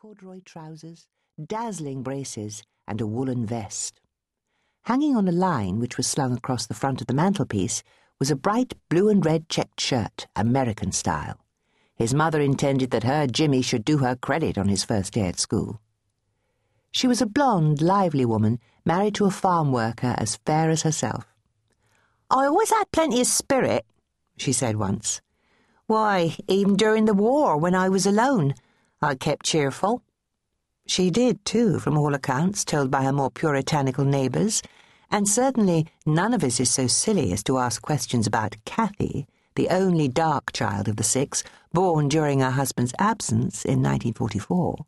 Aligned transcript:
corduroy 0.00 0.40
trousers, 0.46 1.06
dazzling 1.46 2.02
braces, 2.02 2.62
and 2.88 3.02
a 3.02 3.06
woolen 3.06 3.44
vest. 3.44 4.00
Hanging 4.84 5.14
on 5.14 5.28
a 5.28 5.32
line 5.32 5.78
which 5.78 5.98
was 5.98 6.06
slung 6.06 6.32
across 6.32 6.66
the 6.66 6.72
front 6.72 7.02
of 7.02 7.06
the 7.06 7.12
mantelpiece 7.12 7.82
was 8.18 8.30
a 8.30 8.34
bright 8.36 8.72
blue 8.88 9.10
and 9.10 9.22
red 9.22 9.46
checked 9.50 9.78
shirt, 9.78 10.26
American 10.34 10.90
style. 10.90 11.44
His 11.94 12.14
mother 12.14 12.40
intended 12.40 12.92
that 12.92 13.02
her 13.02 13.26
Jimmy 13.26 13.60
should 13.60 13.84
do 13.84 13.98
her 13.98 14.16
credit 14.16 14.56
on 14.56 14.68
his 14.68 14.84
first 14.84 15.12
day 15.12 15.26
at 15.26 15.38
school. 15.38 15.82
She 16.90 17.06
was 17.06 17.20
a 17.20 17.26
blonde, 17.26 17.82
lively 17.82 18.24
woman, 18.24 18.58
married 18.86 19.16
to 19.16 19.26
a 19.26 19.30
farm 19.30 19.70
worker 19.70 20.14
as 20.16 20.40
fair 20.46 20.70
as 20.70 20.80
herself. 20.80 21.26
I 22.30 22.46
always 22.46 22.70
had 22.70 22.90
plenty 22.90 23.20
of 23.20 23.26
spirit, 23.26 23.84
she 24.38 24.54
said 24.54 24.76
once. 24.76 25.20
Why, 25.86 26.36
even 26.48 26.76
during 26.76 27.04
the 27.04 27.12
war, 27.12 27.58
when 27.58 27.74
I 27.74 27.90
was 27.90 28.06
alone, 28.06 28.54
I 29.02 29.14
kept 29.14 29.46
cheerful. 29.46 30.02
She 30.86 31.10
did, 31.10 31.42
too, 31.46 31.78
from 31.78 31.96
all 31.96 32.14
accounts, 32.14 32.66
told 32.66 32.90
by 32.90 33.04
her 33.04 33.12
more 33.12 33.30
puritanical 33.30 34.04
neighbours, 34.04 34.62
and 35.10 35.26
certainly 35.26 35.86
none 36.04 36.34
of 36.34 36.44
us 36.44 36.60
is 36.60 36.70
so 36.70 36.86
silly 36.86 37.32
as 37.32 37.42
to 37.44 37.56
ask 37.56 37.80
questions 37.80 38.26
about 38.26 38.56
Cathy, 38.66 39.26
the 39.54 39.70
only 39.70 40.06
dark 40.06 40.52
child 40.52 40.86
of 40.86 40.96
the 40.96 41.02
six, 41.02 41.42
born 41.72 42.08
during 42.08 42.40
her 42.40 42.50
husband's 42.50 42.92
absence 42.98 43.64
in 43.64 43.82
1944. 43.82 44.84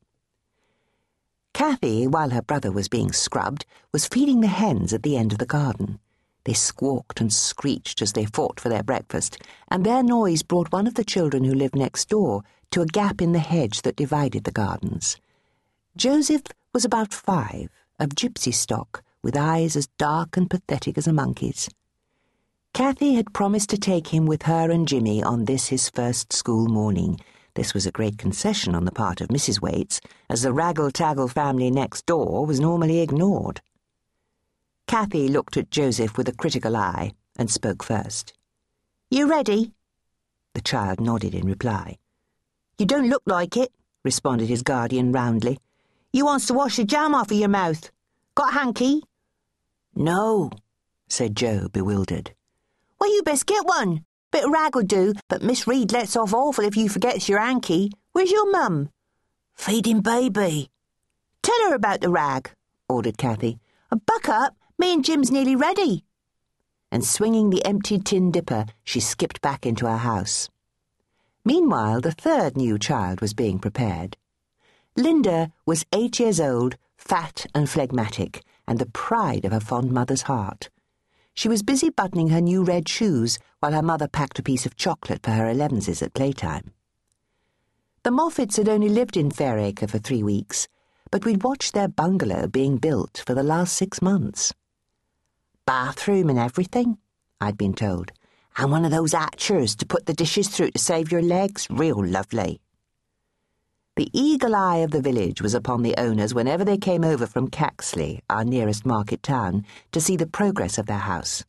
Cathy, 1.55 2.07
while 2.07 2.31
her 2.31 2.43
brother 2.43 2.71
was 2.71 2.89
being 2.89 3.13
scrubbed, 3.13 3.65
was 3.93 4.07
feeding 4.07 4.41
the 4.43 4.49
hens 4.49 4.93
at 4.93 5.03
the 5.05 5.17
end 5.17 5.33
of 5.33 5.39
the 5.39 5.47
garden. 5.47 6.01
They 6.45 6.55
squawked 6.55 7.21
and 7.21 7.33
screeched 7.33 8.03
as 8.03 8.13
they 8.13 8.25
fought 8.25 8.59
for 8.59 8.69
their 8.69 8.83
breakfast, 8.83 9.39
and 9.69 9.85
their 9.85 10.03
noise 10.03 10.43
brought 10.43 10.73
one 10.73 10.87
of 10.87 10.95
the 10.95 11.05
children 11.05 11.45
who 11.45 11.55
lived 11.55 11.77
next 11.77 12.09
door 12.09 12.43
to 12.73 12.83
a 12.83 12.87
gap 12.87 13.23
in 13.23 13.33
the 13.33 13.39
hedge 13.39 13.83
that 13.83 13.97
divided 13.97 14.45
the 14.45 14.51
gardens. 14.51 15.19
Joseph 15.97 16.43
was 16.73 16.85
about 16.85 17.13
five, 17.13 17.69
of 18.01 18.11
gypsy 18.11 18.53
stock, 18.53 19.05
with 19.23 19.37
eyes 19.37 19.77
as 19.77 19.87
dark 19.99 20.37
and 20.37 20.51
pathetic 20.51 20.99
as 20.99 21.07
a 21.07 21.13
monkey's. 21.13 21.69
Cathy 22.75 23.15
had 23.15 23.35
promised 23.35 23.69
to 23.71 23.79
take 23.79 24.09
him 24.09 24.27
with 24.27 24.43
her 24.43 24.71
and 24.71 24.89
Jimmy 24.89 25.23
on 25.23 25.45
this 25.45 25.69
his 25.69 25.91
first 25.91 26.33
school 26.33 26.67
morning. 26.67 27.21
This 27.55 27.75
was 27.75 27.87
a 27.87 27.93
great 27.93 28.17
concession 28.17 28.75
on 28.75 28.87
the 28.87 28.91
part 28.91 29.21
of 29.21 29.29
Mrs. 29.29 29.61
Waites, 29.61 30.01
as 30.31 30.41
the 30.41 30.55
raggle-taggle 30.55 31.29
family 31.29 31.71
next 31.71 32.07
door 32.07 32.47
was 32.47 32.59
normally 32.59 33.01
ignored. 33.01 33.61
Cathy 34.87 35.29
looked 35.29 35.57
at 35.57 35.71
Joseph 35.71 36.17
with 36.17 36.29
a 36.29 36.35
critical 36.35 36.77
eye 36.77 37.13
and 37.37 37.51
spoke 37.51 37.83
first. 37.83 38.35
You 39.11 39.29
ready? 39.29 39.73
The 40.55 40.61
child 40.61 41.01
nodded 41.01 41.35
in 41.35 41.47
reply. 41.47 41.99
You 42.79 42.87
don't 42.87 43.09
look 43.09 43.23
like 43.27 43.57
it, 43.57 43.73
responded 44.05 44.49
his 44.49 44.63
guardian 44.63 45.13
roundly. 45.13 45.59
You 46.13 46.27
wants 46.27 46.47
to 46.47 46.55
wash 46.55 46.77
the 46.77 46.85
jam 46.85 47.15
off 47.15 47.31
of 47.31 47.37
your 47.37 47.49
mouth. 47.49 47.91
Got 48.35 48.53
hanky? 48.53 49.03
No, 49.95 50.51
said 51.09 51.37
Joe, 51.37 51.69
bewildered. 51.73 52.35
Well, 52.99 53.15
you 53.15 53.23
best 53.23 53.47
get 53.47 53.67
one. 53.67 54.05
Bit 54.31 54.45
of 54.45 54.51
rag'll 54.51 54.83
do, 54.83 55.13
but 55.29 55.43
Miss 55.43 55.67
Read 55.67 55.93
lets 55.93 56.17
off 56.17 56.33
awful 56.33 56.65
if 56.65 56.77
you 56.77 56.89
forgets 56.89 57.29
your 57.29 57.41
hanky. 57.41 57.91
Where's 58.13 58.31
your 58.31 58.51
mum? 58.51 58.89
Feeding 59.55 60.01
baby. 60.01 60.71
Tell 61.43 61.69
her 61.69 61.75
about 61.75 62.01
the 62.01 62.09
rag, 62.09 62.51
ordered 62.89 63.19
Cathy. 63.19 63.59
And 63.91 64.05
buck 64.07 64.29
up, 64.29 64.57
me 64.83 64.93
and 64.93 65.05
Jim's 65.05 65.31
nearly 65.31 65.55
ready. 65.55 66.05
And 66.91 67.05
swinging 67.05 67.51
the 67.51 67.65
empty 67.65 68.01
tin 68.01 68.33
dipper, 68.33 68.67
she 68.83 68.99
skipped 68.99 69.41
back 69.41 69.65
into 69.65 69.87
her 69.87 69.99
house. 69.99 70.49
Meanwhile, 71.45 72.01
the 72.01 72.11
third 72.11 72.57
new 72.57 72.81
child 72.81 73.21
was 73.21 73.33
being 73.33 73.61
prepared. 73.61 74.17
Linda 74.97 75.53
was 75.65 75.87
eight 75.93 76.19
years 76.19 76.41
old, 76.41 76.77
fat 76.97 77.47
and 77.55 77.71
phlegmatic, 77.71 78.43
and 78.67 78.81
the 78.81 78.87
pride 78.87 79.45
of 79.45 79.53
her 79.53 79.61
fond 79.61 79.93
mother's 79.93 80.23
heart. 80.23 80.69
She 81.33 81.49
was 81.49 81.63
busy 81.63 81.91
buttoning 81.91 82.31
her 82.31 82.41
new 82.41 82.65
red 82.65 82.89
shoes 82.89 83.39
while 83.61 83.75
her 83.75 83.83
mother 83.83 84.09
packed 84.09 84.41
a 84.41 84.43
piece 84.43 84.67
of 84.67 84.75
chocolate 84.75 85.23
for 85.23 85.31
her 85.31 85.49
elevenses 85.49 86.03
at 86.03 86.13
playtime. 86.13 86.73
The 88.03 88.11
Moffats 88.11 88.57
had 88.57 88.69
only 88.69 88.89
lived 88.89 89.17
in 89.17 89.31
Fairacre 89.31 89.87
for 89.87 89.99
three 89.99 90.25
weeks, 90.25 90.67
but 91.13 91.25
we'd 91.25 91.45
watched 91.45 91.73
their 91.73 91.87
bungalow 91.87 92.49
being 92.49 92.79
built 92.79 93.23
for 93.25 93.33
the 93.33 93.45
last 93.45 93.77
six 93.77 94.03
months. 94.03 94.53
Bathroom 95.65 96.29
and 96.29 96.41
everything, 96.41 96.99
I'd 97.41 97.57
been 97.57 97.75
told, 97.75 98.11
and 98.57 98.73
one 98.73 98.85
of 98.85 98.91
those 98.91 99.13
hatchers 99.13 99.77
to 99.77 99.87
put 99.87 100.07
the 100.07 100.13
dishes 100.13 100.49
through 100.49 100.73
to 100.73 100.79
save 100.79 101.13
your 101.13 101.23
legs, 101.23 101.69
real 101.71 102.05
lovely. 102.05 102.61
The 103.95 104.11
eagle 104.13 104.57
eye 104.57 104.79
of 104.79 104.91
the 104.91 105.01
village 105.01 105.41
was 105.41 105.55
upon 105.55 105.83
the 105.83 105.95
owners 105.97 106.35
whenever 106.35 106.65
they 106.65 106.79
came 106.79 107.05
over 107.05 107.27
from 107.27 107.49
Caxley, 107.49 108.23
our 108.29 108.45
nearest 108.45 108.85
market 108.85 109.23
town, 109.23 109.65
to 109.93 110.01
see 110.01 110.17
the 110.17 110.27
progress 110.27 110.79
of 110.79 110.87
their 110.87 110.99
house. 110.99 111.45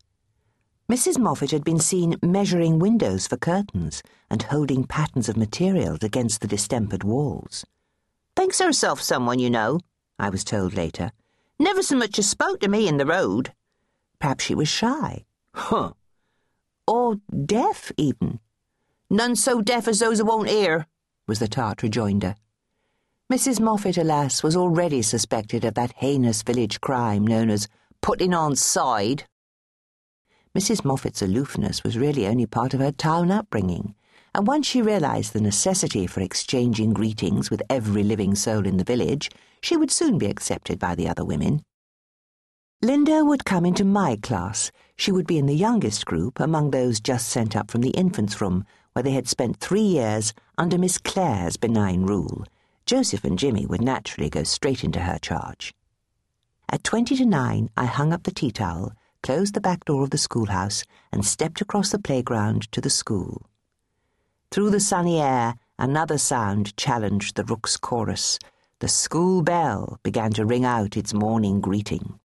Mrs. 0.88 1.18
Moffat 1.18 1.50
had 1.50 1.63
been 1.63 1.80
seen 1.80 2.18
measuring 2.22 2.78
windows 2.78 3.25
for 3.25 3.38
curtains 3.38 4.03
and 4.30 4.44
holding 4.44 4.84
patterns 4.84 5.28
of 5.28 5.38
materials 5.38 6.03
against 6.03 6.41
the 6.41 6.47
distempered 6.47 7.03
walls. 7.03 7.66
Thinks 8.35 8.59
herself 8.59 9.01
someone, 9.01 9.40
you 9.40 9.50
know, 9.50 9.80
I 10.19 10.30
was 10.30 10.44
told 10.44 10.75
later. 10.75 11.12
Never 11.57 11.81
so 11.81 11.95
much 11.95 12.19
as 12.19 12.30
spoke 12.30 12.59
to 12.59 12.68
me 12.68 12.88
in 12.88 12.97
the 12.97 13.07
road. 13.07 13.53
Perhaps 14.23 14.45
she 14.45 14.56
was 14.56 14.69
shy. 14.69 15.25
Huh. 15.53 15.91
Or 16.88 17.17
deaf, 17.45 17.91
even. 17.97 18.39
None 19.09 19.35
so 19.35 19.61
deaf 19.61 19.85
as 19.85 20.00
those 20.00 20.19
who 20.19 20.23
won't 20.23 20.47
hear, 20.47 20.88
was 21.28 21.39
the 21.39 21.50
tart 21.50 21.84
rejoinder. 21.84 22.35
Mrs. 23.29 23.59
Moffat, 23.59 23.97
alas, 23.97 24.41
was 24.41 24.56
already 24.56 25.01
suspected 25.01 25.66
of 25.66 25.73
that 25.73 25.91
heinous 25.97 26.41
village 26.41 26.79
crime 26.79 27.28
known 27.28 27.50
as 27.50 27.67
putting 28.01 28.33
on 28.33 28.56
side. 28.56 29.25
Mrs. 30.57 30.85
Moffat's 30.85 31.22
aloofness 31.22 31.83
was 31.83 31.97
really 31.97 32.25
only 32.25 32.45
part 32.45 32.73
of 32.73 32.79
her 32.79 32.94
town 32.94 33.29
upbringing, 33.29 33.94
and 34.33 34.47
once 34.47 34.66
she 34.66 34.81
realized 34.81 35.33
the 35.33 35.41
necessity 35.41 36.07
for 36.07 36.22
exchanging 36.22 36.94
greetings 36.94 37.51
with 37.51 37.62
every 37.69 38.03
living 38.03 38.35
soul 38.35 38.66
in 38.66 38.78
the 38.78 38.85
village, 38.85 39.29
she 39.62 39.75
would 39.75 39.91
soon 39.91 40.17
be 40.17 40.28
accepted 40.28 40.79
by 40.79 40.95
the 40.95 41.09
other 41.09 41.25
women. 41.25 41.62
Linda 42.83 43.23
would 43.23 43.45
come 43.45 43.66
into 43.66 43.85
my 43.85 44.17
class. 44.17 44.69
She 44.97 45.13
would 45.13 45.25
be 45.25 45.38
in 45.38 45.45
the 45.45 45.55
youngest 45.55 46.05
group, 46.05 46.41
among 46.41 46.71
those 46.71 46.99
just 46.99 47.29
sent 47.29 47.55
up 47.55 47.71
from 47.71 47.79
the 47.79 47.91
infants' 47.91 48.41
room, 48.41 48.66
where 48.91 49.03
they 49.03 49.13
had 49.13 49.29
spent 49.29 49.55
three 49.55 49.79
years 49.79 50.33
under 50.57 50.77
Miss 50.77 50.97
Clare's 50.97 51.55
benign 51.55 52.03
rule. 52.03 52.44
Joseph 52.85 53.23
and 53.23 53.39
Jimmy 53.39 53.66
would 53.66 53.81
naturally 53.81 54.29
go 54.29 54.44
straight 54.44 54.83
into 54.83 54.99
her 54.99 55.17
charge. 55.17 55.73
At 56.67 56.83
twenty 56.83 57.16
to 57.16 57.25
nine, 57.25 57.69
I 57.77 57.85
hung 57.85 58.11
up 58.11 58.23
the 58.23 58.31
tea 58.31 58.51
towel, 58.51 58.91
closed 59.21 59.53
the 59.53 59.61
back 59.61 59.85
door 59.85 60.03
of 60.03 60.09
the 60.09 60.17
schoolhouse, 60.17 60.83
and 61.13 61.25
stepped 61.25 61.61
across 61.61 61.91
the 61.91 62.00
playground 62.00 62.69
to 62.73 62.81
the 62.81 62.89
school. 62.89 63.45
Through 64.51 64.71
the 64.71 64.81
sunny 64.81 65.21
air, 65.21 65.55
another 65.79 66.17
sound 66.17 66.75
challenged 66.75 67.38
the 67.38 67.45
rook's 67.45 67.77
chorus. 67.77 68.39
The 68.79 68.89
school 68.89 69.41
bell 69.41 70.01
began 70.03 70.33
to 70.33 70.45
ring 70.45 70.65
out 70.65 70.97
its 70.97 71.13
morning 71.13 71.61
greeting. 71.61 72.19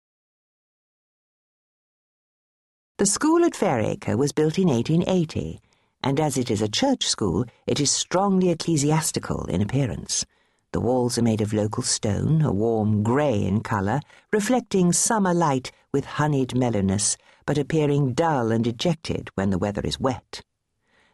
The 2.97 3.07
school 3.07 3.45
at 3.45 3.57
Fairacre 3.57 4.17
was 4.17 4.31
built 4.31 4.57
in 4.57 4.69
1880 4.69 5.61
and 6.05 6.21
as 6.21 6.37
it 6.37 6.49
is 6.49 6.61
a 6.61 6.69
church 6.69 7.07
school, 7.07 7.45
it 7.67 7.81
is 7.81 7.91
strongly 7.91 8.51
ecclesiastical 8.51 9.47
in 9.47 9.63
appearance. 9.63 10.25
The 10.73 10.81
walls 10.81 11.17
are 11.17 11.23
made 11.23 11.41
of 11.41 11.55
local 11.55 11.83
stone, 11.83 12.43
a 12.43 12.53
warm 12.53 13.03
grey 13.03 13.43
in 13.43 13.63
colour, 13.63 14.01
reflecting 14.31 14.93
summer 14.93 15.33
light 15.33 15.73
with 15.93 16.05
honeyed 16.05 16.55
mellowness, 16.55 17.17
but 17.47 17.59
appearing 17.59 18.13
dull 18.13 18.53
and 18.53 18.63
dejected 18.63 19.31
when 19.35 19.49
the 19.49 19.59
weather 19.59 19.81
is 19.83 19.99
wet. 19.99 20.43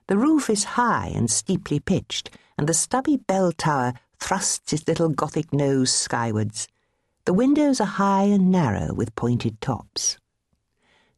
The 0.09 0.19
roof 0.19 0.51
is 0.51 0.75
high 0.77 1.13
and 1.15 1.31
steeply 1.31 1.79
pitched, 1.79 2.31
and 2.59 2.69
the 2.69 2.75
stubby 2.75 3.17
bell 3.17 3.53
tower 3.53 3.95
thrusts 4.19 4.73
its 4.73 4.89
little 4.89 5.09
Gothic 5.09 5.53
nose 5.53 5.93
skywards. 5.93 6.67
The 7.27 7.33
windows 7.33 7.81
are 7.81 7.87
high 7.87 8.25
and 8.25 8.51
narrow 8.51 8.93
with 8.93 9.15
pointed 9.15 9.61
tops. 9.61 10.19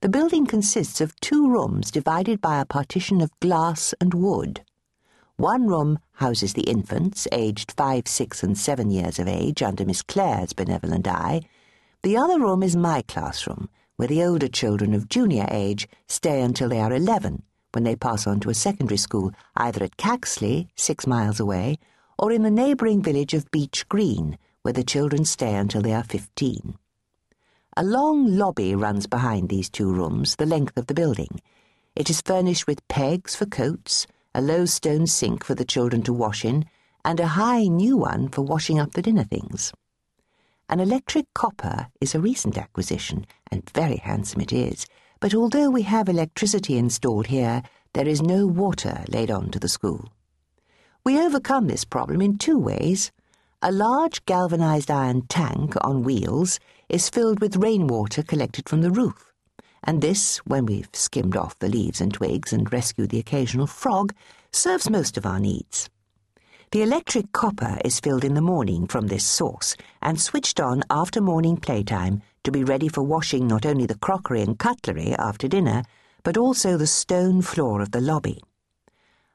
The 0.02 0.08
building 0.08 0.46
consists 0.46 1.00
of 1.00 1.14
two 1.20 1.49
rooms 1.49 1.93
divided 1.93 2.40
by 2.40 2.60
a 2.60 2.64
partition 2.64 3.20
of 3.20 3.31
glass 3.38 3.94
and 4.00 4.12
wood. 4.12 4.62
One 5.37 5.69
room 5.69 6.00
houses 6.14 6.54
the 6.54 6.62
infants, 6.62 7.28
aged 7.31 7.70
five, 7.76 8.08
six, 8.08 8.43
and 8.43 8.58
seven 8.58 8.90
years 8.90 9.20
of 9.20 9.28
age, 9.28 9.62
under 9.62 9.84
Miss 9.84 10.02
Clare's 10.02 10.54
benevolent 10.54 11.06
eye. 11.06 11.43
The 12.02 12.16
other 12.16 12.40
room 12.40 12.64
is 12.64 12.75
my 12.75 13.02
classroom, 13.02 13.69
where 13.94 14.08
the 14.08 14.25
older 14.25 14.49
children 14.49 14.93
of 14.93 15.08
junior 15.08 15.46
age 15.52 15.87
stay 16.08 16.40
until 16.40 16.70
they 16.70 16.81
are 16.81 16.93
eleven, 16.93 17.44
when 17.70 17.84
they 17.84 17.94
pass 17.94 18.26
on 18.26 18.40
to 18.40 18.50
a 18.50 18.55
secondary 18.55 18.98
school, 18.98 19.31
either 19.56 19.84
at 19.84 19.98
Caxley, 19.98 20.69
six 20.75 21.06
miles 21.06 21.38
away, 21.38 21.78
or 22.19 22.32
in 22.32 22.43
the 22.43 22.50
neighbouring 22.50 23.02
village 23.02 23.34
of 23.34 23.52
Beech 23.52 23.88
Green, 23.88 24.37
where 24.62 24.75
the 24.75 24.82
children 24.82 25.25
stay 25.25 25.55
until 25.55 25.81
they 25.81 25.93
are 25.93 26.02
fifteen. 26.02 26.76
A 27.74 27.82
long 27.82 28.36
lobby 28.36 28.74
runs 28.74 29.06
behind 29.06 29.48
these 29.48 29.70
two 29.70 29.90
rooms, 29.90 30.36
the 30.36 30.44
length 30.44 30.76
of 30.76 30.88
the 30.88 30.94
building. 30.94 31.40
It 31.96 32.10
is 32.10 32.20
furnished 32.20 32.66
with 32.66 32.86
pegs 32.88 33.34
for 33.34 33.46
coats, 33.46 34.06
a 34.34 34.42
low 34.42 34.66
stone 34.66 35.06
sink 35.06 35.42
for 35.42 35.54
the 35.54 35.64
children 35.64 36.02
to 36.02 36.12
wash 36.12 36.44
in, 36.44 36.66
and 37.02 37.19
a 37.19 37.28
high 37.28 37.64
new 37.64 37.96
one 37.96 38.28
for 38.28 38.42
washing 38.42 38.78
up 38.78 38.92
the 38.92 39.00
dinner 39.00 39.24
things. 39.24 39.72
An 40.69 40.80
electric 40.80 41.32
copper 41.32 41.88
is 41.98 42.14
a 42.14 42.20
recent 42.20 42.58
acquisition, 42.58 43.26
and 43.50 43.70
very 43.70 43.96
handsome 43.96 44.42
it 44.42 44.52
is, 44.52 44.84
but 45.19 45.34
although 45.34 45.70
we 45.70 45.82
have 45.82 46.10
electricity 46.10 46.76
installed 46.76 47.28
here, 47.28 47.62
there 47.94 48.06
is 48.06 48.20
no 48.20 48.46
water 48.46 49.02
laid 49.08 49.30
on 49.30 49.50
to 49.50 49.58
the 49.58 49.69
school. 49.69 50.12
We 51.04 51.19
overcome 51.19 51.69
this 51.69 51.86
problem 51.86 52.20
in 52.20 52.36
two 52.36 52.58
ways. 52.58 53.12
A 53.64 53.70
large 53.70 54.26
galvanized 54.26 54.90
iron 54.90 55.22
tank 55.28 55.76
on 55.82 56.02
wheels 56.02 56.58
is 56.88 57.08
filled 57.08 57.40
with 57.40 57.54
rainwater 57.54 58.24
collected 58.24 58.68
from 58.68 58.80
the 58.80 58.90
roof, 58.90 59.32
and 59.84 60.02
this, 60.02 60.38
when 60.38 60.66
we've 60.66 60.88
skimmed 60.92 61.36
off 61.36 61.56
the 61.60 61.68
leaves 61.68 62.00
and 62.00 62.12
twigs 62.12 62.52
and 62.52 62.72
rescued 62.72 63.10
the 63.10 63.20
occasional 63.20 63.68
frog, 63.68 64.12
serves 64.52 64.90
most 64.90 65.16
of 65.16 65.24
our 65.24 65.38
needs. 65.38 65.88
The 66.72 66.82
electric 66.82 67.30
copper 67.30 67.78
is 67.84 68.00
filled 68.00 68.24
in 68.24 68.34
the 68.34 68.40
morning 68.40 68.88
from 68.88 69.06
this 69.06 69.24
source 69.24 69.76
and 70.00 70.20
switched 70.20 70.58
on 70.58 70.82
after 70.90 71.20
morning 71.20 71.56
playtime 71.56 72.20
to 72.42 72.50
be 72.50 72.64
ready 72.64 72.88
for 72.88 73.04
washing 73.04 73.46
not 73.46 73.64
only 73.64 73.86
the 73.86 73.94
crockery 73.94 74.42
and 74.42 74.58
cutlery 74.58 75.14
after 75.20 75.46
dinner, 75.46 75.84
but 76.24 76.36
also 76.36 76.76
the 76.76 76.88
stone 76.88 77.40
floor 77.42 77.80
of 77.80 77.92
the 77.92 78.00
lobby. 78.00 78.42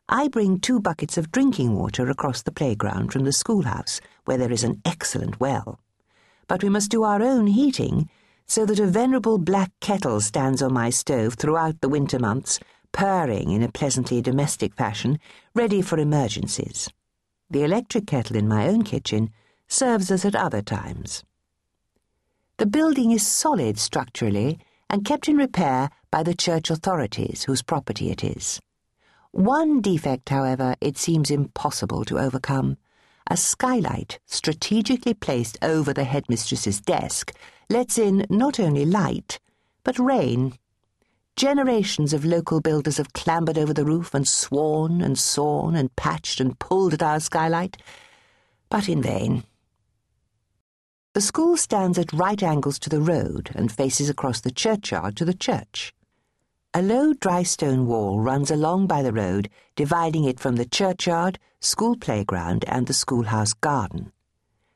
I 0.09 0.30
bring 0.30 0.62
two 0.62 0.80
buckets 0.80 1.18
of 1.18 1.33
drinking 1.33 1.75
water 1.75 2.09
across 2.09 2.42
the 2.42 2.51
playground 2.51 3.12
from 3.12 3.25
the 3.25 3.33
schoolhouse, 3.33 4.00
where 4.24 4.38
there 4.38 4.54
is 4.54 4.63
an 4.63 4.81
excellent 4.86 5.42
well. 5.42 5.81
But 6.48 6.63
we 6.63 6.69
must 6.69 6.89
do 6.89 7.04
our 7.04 7.21
own 7.21 7.48
heating, 7.48 8.09
so 8.45 8.65
that 8.65 8.80
a 8.80 8.88
venerable 8.88 9.38
black 9.38 9.71
kettle 9.81 10.21
stands 10.21 10.62
on 10.62 10.71
my 10.71 10.89
stove 10.89 11.33
throughout 11.33 11.81
the 11.81 11.89
winter 11.89 12.19
months, 12.19 12.57
purring 12.94 13.51
in 13.51 13.62
a 13.62 13.71
pleasantly 13.71 14.21
domestic 14.21 14.74
fashion, 14.75 15.19
ready 15.54 15.81
for 15.81 16.00
emergencies. 16.00 16.88
The 17.50 17.63
electric 17.63 18.07
kettle 18.07 18.38
in 18.38 18.48
my 18.48 18.69
own 18.69 18.83
kitchen 18.83 19.30
serves 19.68 20.10
us 20.10 20.24
at 20.24 20.36
other 20.36 20.62
times. 20.62 21.25
The 22.60 22.65
building 22.65 23.12
is 23.12 23.27
solid 23.27 23.77
structurally 23.77 24.57
and 24.89 25.03
kept 25.03 25.27
in 25.27 25.36
repair 25.36 25.89
by 26.12 26.24
the 26.24 26.33
church 26.33 26.71
authorities 26.71 27.44
whose 27.44 27.62
property 27.62 28.10
it 28.10 28.24
is. 28.24 28.62
One 29.38 29.81
defect, 29.81 30.30
however, 30.30 30.75
it 30.81 30.98
seems 30.98 31.30
impossible 31.30 32.04
to 32.06 32.18
overcome. 32.18 32.78
A 33.30 33.38
skylight, 33.38 34.18
strategically 34.25 35.13
placed 35.13 35.60
over 35.62 35.94
the 35.94 36.06
headmistress's 36.06 36.81
desk, 36.81 37.34
lets 37.69 38.00
in 38.00 38.25
not 38.31 38.60
only 38.60 38.84
light, 38.84 39.39
but 39.84 40.00
rain 40.00 40.57
Generations 41.36 42.13
of 42.13 42.25
local 42.25 42.62
builders 42.62 42.98
have 42.98 43.13
clambered 43.13 43.60
over 43.60 43.75
the 43.75 43.86
roof 43.86 44.16
and 44.16 44.28
sworn 44.28 45.01
and 45.01 45.19
sawn 45.19 45.75
and 45.75 45.95
patched 45.95 46.39
and 46.39 46.57
pulled 46.57 46.95
at 46.95 47.04
our 47.04 47.19
skylight, 47.19 47.78
but 48.72 48.89
in 48.89 49.04
vain. 49.04 49.44
The 51.13 51.22
school 51.22 51.57
stands 51.57 52.00
at 52.00 52.12
right 52.12 52.42
angles 52.42 52.80
to 52.80 52.89
the 52.89 53.01
road 53.01 53.51
and 53.54 53.72
faces 53.72 54.10
across 54.10 54.42
the 54.42 54.50
churchyard 54.50 55.16
to 55.18 55.25
the 55.25 55.36
church. 55.36 55.94
A 56.74 56.81
low 56.81 57.14
dry 57.14 57.44
stone 57.44 57.88
wall 57.88 58.19
runs 58.19 58.52
along 58.52 58.88
by 58.88 59.02
the 59.02 59.14
road, 59.14 59.50
dividing 59.75 60.25
it 60.25 60.40
from 60.40 60.58
the 60.58 60.66
churchyard, 60.66 61.40
school 61.60 61.96
playground, 61.96 62.66
and 62.68 62.86
the 62.86 62.94
schoolhouse 62.94 63.54
garden. 63.54 64.12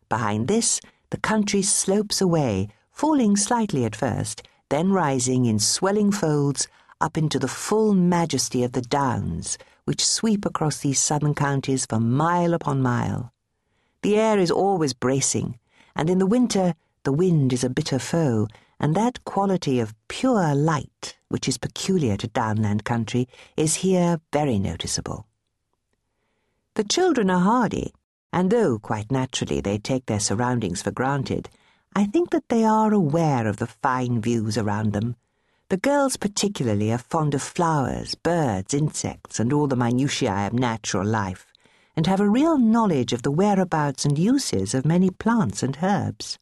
Behind 0.09 0.47
this, 0.47 0.79
the 1.09 1.19
country 1.19 1.61
slopes 1.61 2.21
away, 2.21 2.69
falling 2.91 3.35
slightly 3.35 3.85
at 3.85 3.95
first, 3.95 4.41
then 4.69 4.91
rising 4.91 5.45
in 5.45 5.59
swelling 5.59 6.11
folds 6.11 6.67
up 7.01 7.17
into 7.17 7.37
the 7.37 7.47
full 7.47 7.93
majesty 7.93 8.63
of 8.63 8.71
the 8.71 8.81
downs, 8.81 9.57
which 9.85 10.05
sweep 10.05 10.45
across 10.45 10.79
these 10.79 10.99
southern 10.99 11.35
counties 11.35 11.85
for 11.85 11.99
mile 11.99 12.53
upon 12.53 12.81
mile. 12.81 13.33
The 14.01 14.17
air 14.17 14.39
is 14.39 14.49
always 14.49 14.93
bracing, 14.93 15.59
and 15.95 16.09
in 16.09 16.19
the 16.19 16.25
winter 16.25 16.73
the 17.03 17.11
wind 17.11 17.51
is 17.51 17.63
a 17.63 17.69
bitter 17.69 17.99
foe, 17.99 18.47
and 18.79 18.95
that 18.95 19.23
quality 19.25 19.79
of 19.79 19.93
pure 20.07 20.55
light, 20.55 21.17
which 21.31 21.47
is 21.47 21.57
peculiar 21.57 22.17
to 22.17 22.27
downland 22.27 22.83
country, 22.83 23.27
is 23.57 23.75
here 23.75 24.19
very 24.31 24.59
noticeable. 24.59 25.25
The 26.75 26.83
children 26.83 27.29
are 27.29 27.39
hardy, 27.39 27.93
and 28.31 28.51
though 28.51 28.77
quite 28.77 29.11
naturally 29.11 29.59
they 29.59 29.77
take 29.77 30.05
their 30.05 30.19
surroundings 30.19 30.81
for 30.81 30.91
granted, 30.91 31.49
I 31.95 32.05
think 32.05 32.29
that 32.29 32.47
they 32.49 32.63
are 32.63 32.93
aware 32.93 33.47
of 33.47 33.57
the 33.57 33.67
fine 33.67 34.21
views 34.21 34.57
around 34.57 34.93
them. 34.93 35.15
The 35.67 35.77
girls 35.77 36.17
particularly 36.17 36.91
are 36.91 36.97
fond 36.97 37.33
of 37.33 37.41
flowers, 37.41 38.15
birds, 38.15 38.73
insects, 38.73 39.39
and 39.39 39.51
all 39.51 39.67
the 39.67 39.75
minutiae 39.75 40.47
of 40.47 40.53
natural 40.53 41.05
life, 41.05 41.45
and 41.95 42.07
have 42.07 42.19
a 42.19 42.29
real 42.29 42.57
knowledge 42.57 43.13
of 43.13 43.23
the 43.23 43.31
whereabouts 43.31 44.05
and 44.05 44.17
uses 44.17 44.73
of 44.73 44.85
many 44.85 45.09
plants 45.09 45.63
and 45.63 45.77
herbs. 45.81 46.37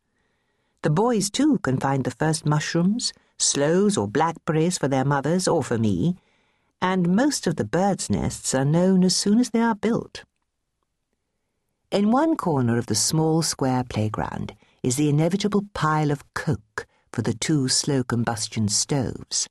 The 0.82 0.90
boys, 0.90 1.30
too, 1.30 1.60
can 1.60 1.78
find 1.78 2.04
the 2.04 2.12
first 2.12 2.46
mushrooms, 2.46 3.14
sloes, 3.38 3.98
or 3.98 4.08
blackberries 4.08 4.78
for 4.78 4.88
their 4.88 5.06
mothers 5.06 5.48
or 5.48 5.64
for 5.64 5.78
me, 5.78 6.16
and 6.82 7.16
most 7.16 7.48
of 7.48 7.58
the 7.58 7.66
birds' 7.66 8.10
nests 8.10 8.56
are 8.56 8.66
known 8.66 9.04
as 9.04 9.16
soon 9.16 9.40
as 9.40 9.50
they 9.50 9.60
are 9.60 9.76
built. 9.76 10.24
In 11.92 12.12
one 12.12 12.38
corner 12.38 12.78
of 12.78 12.86
the 12.86 12.96
small 12.96 13.42
square 13.42 13.84
playground, 13.84 14.54
is 14.84 14.96
the 14.96 15.10
inevitable 15.10 15.66
pile 15.74 16.12
of 16.12 16.24
coke 16.34 16.86
for 17.12 17.22
the 17.22 17.34
two 17.34 17.68
slow 17.68 18.04
combustion 18.04 18.70
stoves. 18.70 19.50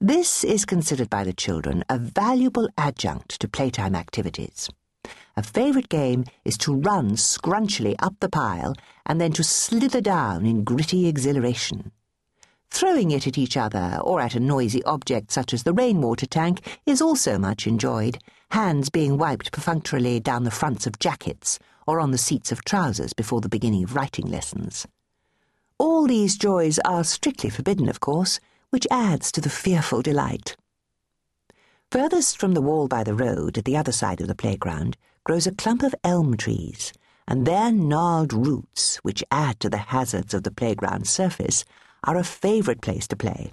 This 0.00 0.44
is 0.44 0.64
considered 0.64 1.10
by 1.10 1.24
the 1.24 1.32
children 1.32 1.84
a 1.88 1.98
valuable 1.98 2.68
adjunct 2.76 3.40
to 3.40 3.48
playtime 3.48 3.94
activities. 3.94 4.68
A 5.38 5.42
favourite 5.42 5.88
game 5.88 6.24
is 6.44 6.58
to 6.58 6.74
run 6.74 7.12
scrunchily 7.12 7.94
up 8.00 8.16
the 8.18 8.28
pile 8.28 8.74
and 9.06 9.20
then 9.20 9.30
to 9.34 9.44
slither 9.44 10.00
down 10.00 10.44
in 10.44 10.64
gritty 10.64 11.06
exhilaration. 11.06 11.92
Throwing 12.70 13.12
it 13.12 13.24
at 13.28 13.38
each 13.38 13.56
other 13.56 14.00
or 14.02 14.20
at 14.20 14.34
a 14.34 14.40
noisy 14.40 14.82
object 14.82 15.30
such 15.30 15.54
as 15.54 15.62
the 15.62 15.72
rainwater 15.72 16.26
tank 16.26 16.80
is 16.86 17.00
also 17.00 17.38
much 17.38 17.68
enjoyed, 17.68 18.18
hands 18.50 18.90
being 18.90 19.16
wiped 19.16 19.52
perfunctorily 19.52 20.18
down 20.18 20.42
the 20.42 20.50
fronts 20.50 20.88
of 20.88 20.98
jackets 20.98 21.60
or 21.86 22.00
on 22.00 22.10
the 22.10 22.18
seats 22.18 22.50
of 22.50 22.64
trousers 22.64 23.12
before 23.12 23.40
the 23.40 23.48
beginning 23.48 23.84
of 23.84 23.94
writing 23.94 24.26
lessons. 24.26 24.88
All 25.78 26.08
these 26.08 26.36
joys 26.36 26.80
are 26.80 27.04
strictly 27.04 27.48
forbidden, 27.48 27.88
of 27.88 28.00
course, 28.00 28.40
which 28.70 28.88
adds 28.90 29.30
to 29.30 29.40
the 29.40 29.50
fearful 29.50 30.02
delight. 30.02 30.56
Furthest 31.90 32.36
from 32.36 32.52
the 32.52 32.60
wall 32.60 32.86
by 32.86 33.02
the 33.02 33.14
road, 33.14 33.56
at 33.56 33.64
the 33.64 33.76
other 33.78 33.92
side 33.92 34.20
of 34.20 34.28
the 34.28 34.34
playground, 34.34 34.98
grows 35.24 35.46
a 35.46 35.54
clump 35.54 35.82
of 35.82 35.94
elm 36.04 36.36
trees, 36.36 36.92
and 37.26 37.46
their 37.46 37.72
gnarled 37.72 38.34
roots, 38.34 38.96
which 38.96 39.24
add 39.30 39.58
to 39.60 39.70
the 39.70 39.78
hazards 39.78 40.34
of 40.34 40.42
the 40.42 40.50
playground 40.50 41.06
surface, 41.08 41.64
are 42.04 42.18
a 42.18 42.24
favourite 42.24 42.82
place 42.82 43.08
to 43.08 43.16
play. 43.16 43.52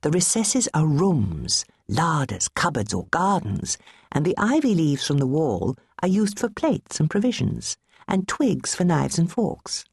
The 0.00 0.10
recesses 0.10 0.68
are 0.74 0.84
rooms, 0.84 1.64
larders, 1.86 2.48
cupboards, 2.48 2.92
or 2.92 3.06
gardens, 3.12 3.78
and 4.10 4.24
the 4.24 4.36
ivy 4.36 4.74
leaves 4.74 5.06
from 5.06 5.18
the 5.18 5.26
wall 5.28 5.76
are 6.02 6.08
used 6.08 6.40
for 6.40 6.48
plates 6.48 6.98
and 6.98 7.08
provisions, 7.08 7.76
and 8.08 8.26
twigs 8.26 8.74
for 8.74 8.82
knives 8.82 9.16
and 9.16 9.30
forks. 9.30 9.84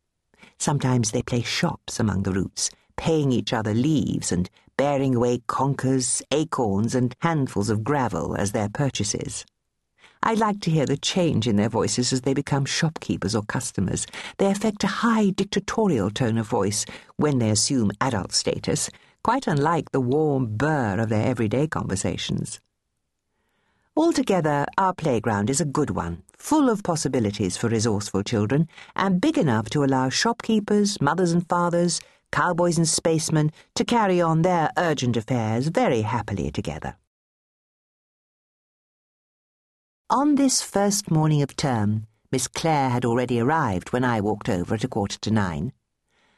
Sometimes 0.57 1.12
they 1.12 1.22
play 1.22 1.43
shops 1.43 2.00
among 2.00 2.24
the 2.24 2.34
roots, 2.34 2.72
paying 2.98 3.32
each 3.32 3.54
other 3.54 3.74
leaves 3.74 4.32
and 4.32 4.50
bearing 4.75 5.16
away 5.16 5.42
conkers, 5.48 6.22
acorns, 6.32 6.94
and 6.94 7.16
handfuls 7.22 7.70
of 7.70 7.84
gravel 7.84 8.36
as 8.36 8.51
their 8.51 8.70
purchases. 8.70 9.46
I 10.22 10.34
like 10.34 10.60
to 10.62 10.72
hear 10.72 10.86
the 10.86 10.98
change 10.98 11.48
in 11.48 11.56
their 11.56 11.70
voices 11.70 12.12
as 12.12 12.22
they 12.22 12.34
become 12.34 12.66
shopkeepers 12.66 13.36
or 13.36 13.44
customers. 13.44 14.06
They 14.38 14.48
affect 14.48 14.84
a 14.84 14.88
high 14.88 15.30
dictatorial 15.30 16.10
tone 16.10 16.38
of 16.38 16.48
voice 16.48 16.86
when 17.16 17.39
they 17.39 17.50
assume 17.50 17.92
adult 18.01 18.34
status, 18.34 18.89
quite 19.24 19.48
unlike 19.48 19.92
the 19.92 20.01
warm 20.01 20.58
burr 20.58 21.00
of 21.00 21.10
their 21.10 21.25
everyday 21.25 21.68
conversations. 21.68 22.60
Altogether, 23.96 24.66
our 24.77 24.94
playground 24.94 25.50
is 25.50 25.60
a 25.60 25.66
good 25.66 25.89
one, 25.92 26.22
full 26.38 26.70
of 26.70 26.84
possibilities 26.84 27.58
for 27.58 27.68
resourceful 27.68 28.22
children, 28.22 28.68
and 28.96 29.22
big 29.22 29.38
enough 29.38 29.70
to 29.72 29.84
allow 29.84 30.10
shopkeepers, 30.10 31.01
mothers 31.01 31.32
and 31.32 31.48
fathers, 31.50 32.00
cowboys 32.31 32.77
and 32.77 32.88
spacemen 32.88 33.51
to 33.75 33.86
carry 33.86 34.22
on 34.22 34.41
their 34.41 34.72
urgent 34.77 35.17
affairs 35.17 35.67
very 35.67 36.01
happily 36.01 36.51
together. 36.51 36.96
On 40.10 40.36
this 40.36 40.62
first 40.62 41.12
morning 41.12 41.41
of 41.41 41.55
term, 41.55 42.07
Miss 42.31 42.48
Clare 42.48 42.89
had 42.89 43.03
already 43.03 43.39
arrived 43.39 43.91
when 43.91 44.03
I 44.03 44.22
walked 44.22 44.50
over 44.50 44.75
at 44.75 44.84
a 44.84 44.88
quarter 44.88 45.19
to 45.19 45.31
nine. 45.31 45.74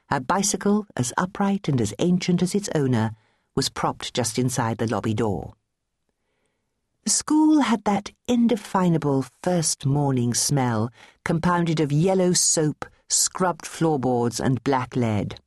Her 0.10 0.20
bicycle, 0.20 0.88
as 0.98 1.14
upright 1.18 1.68
and 1.68 1.80
as 1.80 1.94
ancient 2.00 2.42
as 2.42 2.56
its 2.56 2.70
owner, 2.74 3.12
was 3.56 3.70
propped 3.70 4.14
just 4.14 4.40
inside 4.40 4.78
the 4.78 4.88
lobby 4.88 5.14
door. 5.14 5.54
The 7.04 7.12
school 7.12 7.62
had 7.62 7.84
that 7.84 8.12
indefinable 8.28 9.26
first 9.44 9.86
morning 9.86 10.34
smell, 10.34 10.92
compounded 11.24 11.80
of 11.80 11.92
yellow 11.92 12.34
soap, 12.34 12.86
scrubbed 13.08 13.66
floorboards, 13.66 14.40
and 14.40 14.64
black 14.64 14.96
lead. 14.96 15.40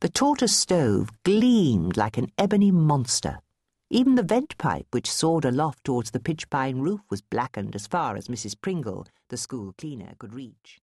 The 0.00 0.08
tortoise 0.08 0.56
stove 0.56 1.08
gleamed 1.24 1.96
like 1.96 2.18
an 2.18 2.30
ebony 2.36 2.70
monster. 2.70 3.38
Even 3.90 4.16
the 4.16 4.22
vent 4.22 4.58
pipe 4.58 4.86
which 4.90 5.10
soared 5.10 5.44
aloft 5.44 5.84
towards 5.84 6.10
the 6.10 6.20
pitch 6.20 6.50
pine 6.50 6.80
roof 6.80 7.00
was 7.10 7.22
blackened 7.22 7.74
as 7.74 7.86
far 7.86 8.16
as 8.16 8.28
Mrs. 8.28 8.60
Pringle, 8.60 9.06
the 9.28 9.36
school 9.36 9.72
cleaner, 9.78 10.14
could 10.18 10.34
reach. 10.34 10.80